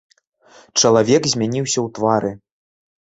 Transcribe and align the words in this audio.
Чалавек 0.83 1.23
змяніўся 1.33 1.75
ў 1.75 1.87
твары. 1.99 2.31